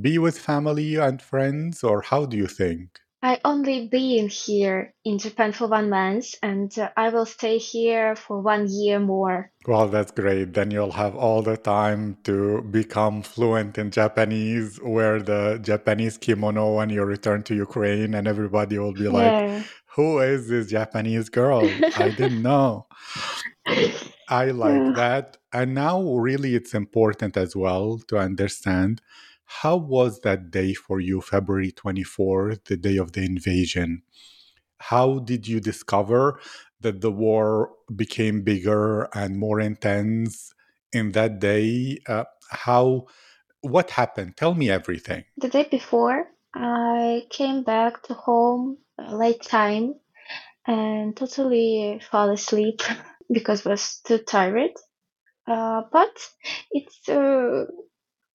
be 0.00 0.18
with 0.18 0.38
family 0.38 0.94
and 0.94 1.20
friends? 1.20 1.82
Or 1.82 2.02
how 2.02 2.24
do 2.26 2.36
you 2.36 2.46
think? 2.46 3.00
I 3.22 3.40
only 3.44 3.88
been 3.88 4.28
here 4.28 4.94
in 5.04 5.18
Japan 5.18 5.50
for 5.50 5.66
one 5.66 5.90
month, 5.90 6.34
and 6.42 6.70
uh, 6.78 6.90
I 6.96 7.08
will 7.08 7.26
stay 7.26 7.58
here 7.58 8.14
for 8.14 8.40
one 8.40 8.68
year 8.68 9.00
more. 9.00 9.50
Well, 9.66 9.88
that's 9.88 10.12
great. 10.12 10.52
Then 10.52 10.70
you'll 10.70 10.92
have 10.92 11.16
all 11.16 11.42
the 11.42 11.56
time 11.56 12.18
to 12.24 12.62
become 12.62 13.22
fluent 13.22 13.78
in 13.78 13.90
Japanese, 13.90 14.78
wear 14.80 15.20
the 15.20 15.58
Japanese 15.60 16.18
kimono 16.18 16.76
when 16.76 16.90
you 16.90 17.02
return 17.02 17.42
to 17.44 17.54
Ukraine, 17.56 18.14
and 18.14 18.28
everybody 18.28 18.78
will 18.78 18.92
be 18.92 19.08
like, 19.08 19.32
Yeah. 19.32 19.62
Who 19.96 20.20
is 20.20 20.48
this 20.48 20.68
Japanese 20.68 21.28
girl? 21.28 21.86
I 21.94 22.10
didn't 22.10 22.42
know. 22.42 22.86
I 24.28 24.46
like 24.46 24.86
Yeah. 24.86 24.92
that. 24.94 25.36
And 25.52 25.74
now, 25.74 26.02
really, 26.02 26.54
it's 26.54 26.74
important 26.74 27.36
as 27.36 27.54
well 27.56 27.98
to 28.08 28.18
understand 28.18 29.00
how 29.44 29.76
was 29.76 30.20
that 30.20 30.50
day 30.50 30.74
for 30.74 31.00
you, 31.00 31.20
February 31.20 31.72
24th, 31.72 32.64
the 32.64 32.76
day 32.76 32.96
of 32.96 33.12
the 33.12 33.24
invasion? 33.24 34.02
How 34.78 35.20
did 35.20 35.48
you 35.48 35.60
discover 35.60 36.40
that 36.80 37.00
the 37.00 37.12
war 37.12 37.72
became 37.94 38.42
bigger 38.42 39.08
and 39.14 39.38
more 39.38 39.60
intense 39.60 40.52
in 40.92 41.12
that 41.12 41.38
day? 41.40 41.98
Uh, 42.08 42.24
how, 42.50 43.06
what 43.60 43.90
happened? 43.92 44.36
Tell 44.36 44.54
me 44.54 44.70
everything. 44.70 45.24
The 45.38 45.48
day 45.48 45.68
before, 45.70 46.28
I 46.54 47.26
came 47.30 47.62
back 47.62 48.02
to 48.04 48.14
home 48.14 48.78
late 48.98 49.42
time 49.42 49.94
and 50.66 51.16
totally 51.16 52.00
fall 52.10 52.30
asleep 52.30 52.82
because 53.32 53.64
was 53.64 54.00
too 54.06 54.18
tired. 54.18 54.72
Uh, 55.46 55.82
but 55.92 56.16
it's 56.72 57.08
uh, 57.08 57.66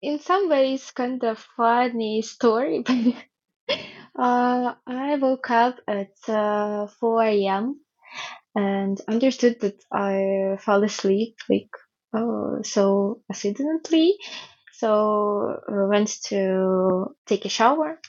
in 0.01 0.19
some 0.19 0.49
ways 0.49 0.91
kind 0.91 1.23
of 1.23 1.39
funny 1.57 2.21
story. 2.23 2.83
uh, 4.19 4.73
I 4.87 5.15
woke 5.15 5.49
up 5.51 5.77
at 5.87 6.11
uh, 6.27 6.87
4 6.99 7.45
a.m. 7.47 7.79
and 8.55 8.99
understood 9.07 9.59
that 9.61 9.81
I 9.91 10.57
fell 10.61 10.83
asleep 10.83 11.37
like 11.49 11.69
oh, 12.13 12.61
so 12.63 13.21
accidentally. 13.29 14.15
So 14.73 15.59
I 15.69 15.85
went 15.87 16.09
to 16.29 17.15
take 17.27 17.45
a 17.45 17.49
shower. 17.49 17.99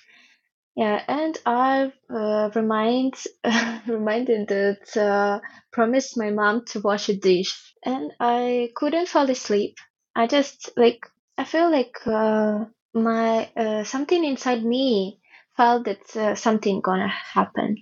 Yeah, 0.75 1.03
and 1.09 1.39
I 1.47 1.93
uh, 2.11 2.51
remind 2.55 3.15
reminded 3.87 4.49
that 4.49 4.97
uh, 4.97 5.41
promised 5.73 6.17
my 6.19 6.31
mom 6.31 6.65
to 6.67 6.81
wash 6.81 7.09
a 7.09 7.17
dish, 7.17 7.75
and 7.85 8.13
I 8.21 8.71
couldn't 8.75 9.09
fall 9.09 9.29
asleep. 9.31 9.77
I 10.15 10.27
just 10.27 10.71
like 10.77 11.01
I 11.39 11.45
feel 11.45 11.71
like 11.71 11.97
uh, 12.07 12.67
my 12.95 13.51
uh, 13.57 13.85
something 13.85 14.25
inside 14.25 14.63
me 14.65 15.21
felt 15.57 15.85
that 15.87 16.17
uh, 16.17 16.35
something 16.35 16.81
gonna 16.83 17.09
happen. 17.09 17.77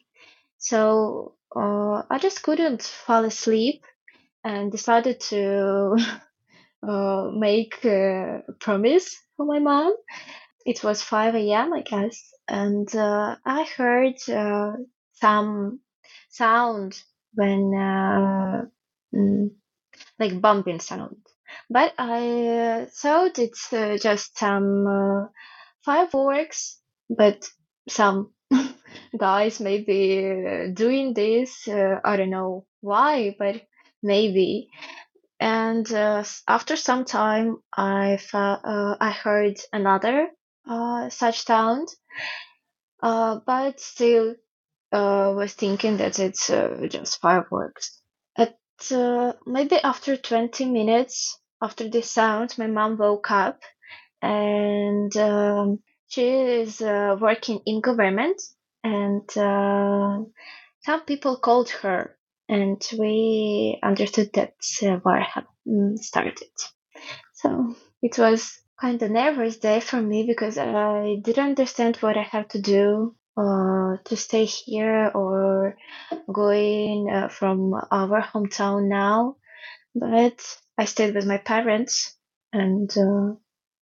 So 0.58 1.36
uh, 1.56 2.02
I 2.10 2.18
just 2.20 2.42
couldn't 2.42 2.82
fall 2.82 3.24
asleep 3.24 3.84
and 4.44 4.72
decided 4.72 5.20
to 5.32 5.96
uh, 6.88 7.30
make 7.34 7.84
a 7.84 8.42
promise 8.60 9.16
for 9.36 9.46
my 9.46 9.58
mom. 9.60 9.94
It 10.64 10.82
was 10.82 11.02
5 11.02 11.50
a.m., 11.52 11.74
I 11.74 11.82
guess, 11.82 12.32
and 12.50 12.94
uh, 12.96 13.36
I 13.46 13.64
heard 13.76 14.16
uh, 14.30 14.72
some 15.14 15.80
sound 16.30 17.00
when 17.34 17.74
uh, 17.74 18.66
mm, 19.14 19.50
like 20.18 20.40
bumping 20.40 20.80
sound, 20.80 21.16
but 21.70 21.94
I 21.98 22.48
uh, 22.48 22.86
thought 22.86 23.38
it's 23.38 23.72
uh, 23.72 23.98
just 24.00 24.38
some 24.38 24.86
uh, 24.86 25.26
fireworks, 25.84 26.80
but 27.10 27.48
some 27.88 28.34
guys 29.18 29.60
maybe 29.60 30.72
doing 30.74 31.14
this. 31.14 31.68
I 31.68 32.16
don't 32.16 32.30
know 32.30 32.66
why, 32.80 33.36
but 33.38 33.62
maybe. 34.02 34.70
And 35.40 35.90
after 36.48 36.76
some 36.76 37.04
time, 37.04 37.58
I 37.76 38.18
I 38.34 39.10
heard 39.22 39.58
another 39.72 40.30
such 41.10 41.44
sound, 41.44 41.88
uh, 43.02 43.40
but 43.46 43.80
still 43.80 44.34
uh, 44.92 45.32
was 45.36 45.54
thinking 45.54 45.96
that 45.98 46.18
it's 46.18 46.50
uh, 46.50 46.86
just 46.88 47.20
fireworks. 47.20 48.00
At 48.36 48.56
uh, 48.90 49.34
maybe 49.46 49.76
after 49.76 50.16
20 50.16 50.64
minutes 50.66 51.38
after 51.62 51.88
this 51.88 52.10
sound, 52.10 52.56
my 52.58 52.66
mom 52.66 52.96
woke 52.96 53.30
up 53.30 53.60
and 54.22 55.14
um, 55.16 55.80
she 56.08 56.26
is 56.28 56.80
uh, 56.80 57.16
working 57.20 57.60
in 57.66 57.80
government 57.80 58.40
and 58.82 59.28
uh, 59.36 60.18
some 60.82 61.00
people 61.06 61.36
called 61.38 61.70
her 61.70 62.16
and 62.48 62.82
we 62.98 63.78
understood 63.82 64.30
that 64.34 64.54
uh, 64.82 64.98
war 65.04 65.20
had 65.20 65.44
mm, 65.66 65.96
started 65.98 66.38
so 67.34 67.74
it 68.02 68.18
was 68.18 68.58
kind 68.80 69.02
of 69.02 69.10
nervous 69.10 69.58
day 69.58 69.80
for 69.80 70.00
me 70.00 70.24
because 70.26 70.56
I 70.56 71.16
didn't 71.22 71.44
understand 71.44 71.96
what 71.96 72.16
I 72.16 72.22
have 72.22 72.48
to 72.48 72.60
do 72.60 73.14
uh, 73.36 73.96
to 74.04 74.16
stay 74.16 74.46
here 74.46 75.10
or 75.14 75.76
going 76.32 77.10
uh, 77.10 77.28
from 77.28 77.74
our 77.90 78.22
hometown 78.22 78.88
now. 78.88 79.36
But 79.94 80.40
I 80.78 80.86
stayed 80.86 81.14
with 81.14 81.26
my 81.26 81.38
parents 81.38 82.16
and 82.52 82.90
uh, 82.96 83.34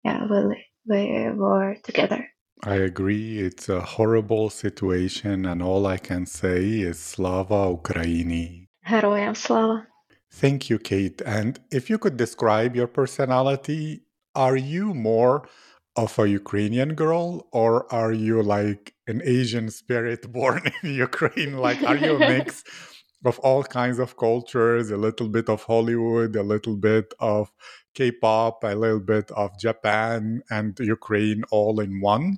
yeah, 0.04 0.26
well, 0.30 0.52
we 0.86 1.30
were 1.36 1.78
together. 1.84 2.28
I 2.64 2.76
agree. 2.76 3.40
It's 3.40 3.70
a 3.70 3.82
horrible 3.82 4.52
situation, 4.52 5.48
and 5.48 5.64
all 5.64 5.88
I 5.88 5.98
can 5.98 6.28
say 6.28 6.82
is 6.82 7.00
Slava 7.00 7.76
Ukraini. 7.76 8.68
Heroyam 8.86 9.36
Slava. 9.36 9.88
Thank 10.30 10.70
you, 10.70 10.78
Kate. 10.78 11.22
And 11.26 11.60
if 11.72 11.90
you 11.90 11.98
could 11.98 12.18
describe 12.18 12.76
your 12.76 12.88
personality 12.88 14.04
are 14.36 14.58
you 14.58 14.94
more 14.94 15.48
of 15.96 16.18
a 16.18 16.30
Ukrainian 16.30 16.96
girl 16.96 17.48
or 17.52 17.92
are 17.94 18.14
you 18.14 18.42
like 18.42 18.94
an 19.08 19.22
Asian 19.24 19.70
spirit 19.70 20.32
born 20.34 20.62
in 20.84 20.94
Ukraine? 20.96 21.58
Like, 21.58 21.84
are 21.84 21.98
you 21.98 22.16
a 22.16 22.20
mix? 22.20 22.64
of 23.26 23.40
all 23.40 23.64
kinds 23.64 24.00
of 24.00 24.18
cultures, 24.18 24.90
a 24.90 24.98
little 24.98 25.30
bit 25.30 25.48
of 25.50 25.64
Hollywood, 25.64 26.36
a 26.36 26.44
little 26.44 26.76
bit 26.76 27.14
of 27.20 27.52
K 27.94 28.12
pop, 28.12 28.64
a 28.64 28.74
little 28.76 29.00
bit 29.00 29.30
of 29.32 29.52
Japan 29.60 30.42
and 30.50 30.78
Ukraine 30.80 31.44
all 31.52 31.80
in 31.80 32.02
one. 32.02 32.38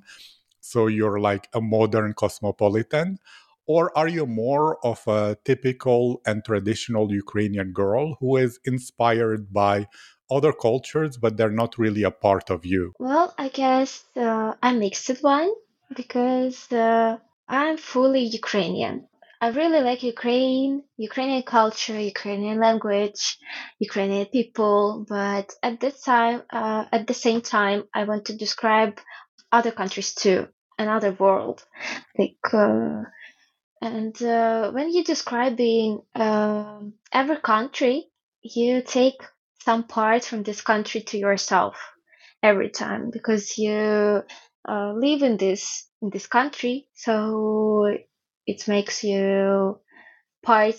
So 0.60 0.86
you're 0.86 1.20
like 1.20 1.48
a 1.54 1.60
modern 1.60 2.12
cosmopolitan. 2.14 3.18
Or 3.66 3.96
are 3.96 4.08
you 4.08 4.26
more 4.26 4.84
of 4.84 5.02
a 5.06 5.38
typical 5.44 6.20
and 6.26 6.44
traditional 6.44 7.10
Ukrainian 7.10 7.72
girl 7.72 8.16
who 8.20 8.36
is 8.36 8.60
inspired 8.64 9.54
by 9.54 9.86
other 10.30 10.52
cultures, 10.52 11.16
but 11.16 11.36
they're 11.36 11.50
not 11.50 11.78
really 11.78 12.02
a 12.02 12.10
part 12.10 12.50
of 12.50 12.64
you? 12.64 12.92
Well, 12.98 13.34
I 13.38 13.48
guess 13.48 14.04
uh, 14.16 14.54
I 14.62 14.72
mixed 14.72 15.22
one 15.22 15.50
because 15.94 16.70
uh, 16.72 17.18
I'm 17.48 17.76
fully 17.76 18.24
Ukrainian. 18.24 19.06
I 19.40 19.48
really 19.48 19.82
like 19.82 20.02
Ukraine, 20.02 20.84
Ukrainian 20.96 21.42
culture, 21.42 22.00
Ukrainian 22.00 22.58
language, 22.58 23.38
Ukrainian 23.78 24.26
people, 24.26 25.04
but 25.06 25.52
at 25.62 25.80
this 25.80 26.00
time, 26.00 26.42
uh, 26.50 26.84
at 26.90 27.06
the 27.06 27.14
same 27.14 27.42
time, 27.42 27.84
I 27.92 28.04
want 28.04 28.24
to 28.26 28.36
describe 28.36 29.00
other 29.52 29.70
countries 29.70 30.14
too, 30.14 30.48
another 30.78 31.12
world, 31.12 31.62
like. 32.18 32.46
Uh, 32.52 33.02
and 33.82 34.16
uh, 34.22 34.70
when 34.70 34.86
you're 34.92 35.04
describing 35.04 36.00
um, 36.14 36.94
every 37.12 37.36
country, 37.36 38.06
you 38.40 38.80
take 38.80 39.20
some 39.64 39.84
part 39.84 40.24
from 40.24 40.42
this 40.42 40.60
country 40.60 41.00
to 41.00 41.18
yourself 41.18 41.76
every 42.42 42.68
time 42.68 43.10
because 43.10 43.56
you 43.56 44.22
uh, 44.68 44.92
live 44.92 45.22
in 45.22 45.36
this 45.38 45.88
in 46.02 46.10
this 46.10 46.26
country, 46.26 46.88
so 46.94 47.96
it 48.46 48.68
makes 48.68 49.02
you 49.02 49.78
part 50.42 50.76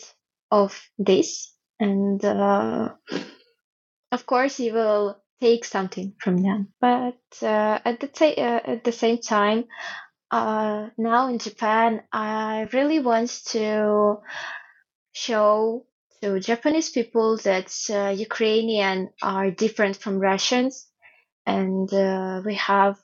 of 0.51 0.79
this, 0.99 1.51
and 1.79 2.23
uh, 2.23 2.89
of 4.11 4.25
course 4.25 4.59
you 4.59 4.73
will 4.73 5.17
take 5.41 5.65
something 5.65 6.13
from 6.19 6.37
them. 6.37 6.73
But 6.79 7.17
uh, 7.41 7.79
at 7.83 7.99
the 7.99 8.07
ta- 8.07 8.37
uh, 8.37 8.61
at 8.73 8.83
the 8.83 8.91
same 8.91 9.17
time, 9.17 9.65
uh, 10.29 10.89
now 10.97 11.29
in 11.29 11.39
Japan, 11.39 12.03
I 12.11 12.67
really 12.71 12.99
want 12.99 13.29
to 13.47 14.17
show 15.13 15.85
to 16.21 16.39
Japanese 16.39 16.89
people 16.89 17.37
that 17.37 17.73
uh, 17.89 18.09
Ukrainian 18.09 19.09
are 19.21 19.51
different 19.51 19.95
from 19.97 20.19
Russians, 20.19 20.87
and 21.45 21.91
uh, 21.93 22.41
we 22.45 22.55
have 22.55 22.97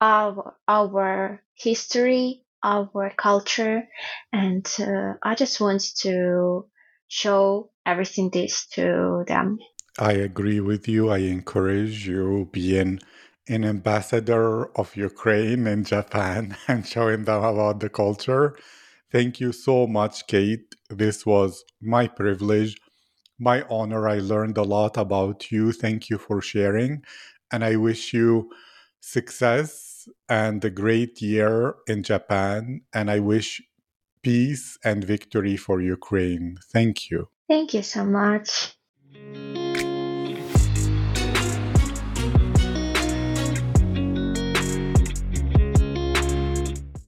our 0.00 0.54
our 0.68 1.42
history, 1.54 2.44
our 2.62 3.12
culture, 3.16 3.88
and 4.32 4.66
uh, 4.80 5.14
I 5.22 5.34
just 5.34 5.60
want 5.60 5.82
to 6.02 6.66
show 7.08 7.70
everything 7.86 8.30
this 8.30 8.66
to 8.74 9.24
them. 9.26 9.58
I 9.98 10.12
agree 10.12 10.60
with 10.60 10.88
you. 10.88 11.10
I 11.10 11.18
encourage 11.18 12.08
you 12.08 12.48
being 12.50 13.00
an 13.48 13.64
ambassador 13.64 14.66
of 14.76 14.96
Ukraine 14.96 15.66
and 15.66 15.86
Japan 15.86 16.56
and 16.68 16.86
showing 16.86 17.24
them 17.24 17.44
about 17.44 17.80
the 17.80 17.88
culture. 17.88 18.56
Thank 19.14 19.38
you 19.38 19.52
so 19.52 19.86
much, 19.86 20.26
Kate. 20.26 20.74
This 20.90 21.24
was 21.24 21.64
my 21.80 22.08
privilege, 22.08 22.74
my 23.38 23.62
honor. 23.70 24.08
I 24.08 24.18
learned 24.18 24.58
a 24.58 24.64
lot 24.64 24.96
about 24.96 25.52
you. 25.52 25.70
Thank 25.70 26.10
you 26.10 26.18
for 26.18 26.42
sharing. 26.42 27.04
And 27.52 27.64
I 27.64 27.76
wish 27.76 28.12
you 28.12 28.50
success 29.00 30.08
and 30.28 30.64
a 30.64 30.70
great 30.70 31.22
year 31.22 31.76
in 31.86 32.02
Japan. 32.02 32.80
And 32.92 33.08
I 33.08 33.20
wish 33.20 33.62
peace 34.24 34.76
and 34.84 35.04
victory 35.04 35.56
for 35.56 35.80
Ukraine. 35.80 36.56
Thank 36.72 37.08
you. 37.08 37.28
Thank 37.46 37.72
you 37.72 37.84
so 37.84 38.04
much. 38.04 38.76